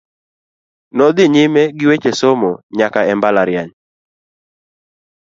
[0.97, 3.71] Nodhi nyime gi weche somo nyaka e mbalariany.